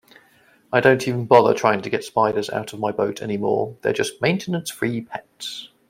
I 0.73 0.79
don't 0.79 1.07
even 1.07 1.25
bother 1.27 1.53
trying 1.53 1.83
to 1.83 1.89
get 1.91 2.03
spiders 2.03 2.49
out 2.49 2.73
of 2.73 2.79
my 2.79 2.91
boat 2.91 3.21
anymore, 3.21 3.77
they're 3.83 3.93
just 3.93 4.19
maintenance-free 4.19 5.01
pets. 5.01 5.69